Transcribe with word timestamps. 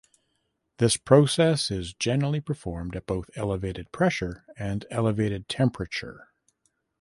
This 0.79 0.97
process 0.97 1.69
is 1.69 1.93
generally 1.93 2.41
performed 2.41 2.95
at 2.95 3.05
both 3.05 3.29
elevated 3.35 3.91
pressure 3.91 4.45
and 4.57 4.83
elevated 4.89 5.47
temperature. 5.47 6.29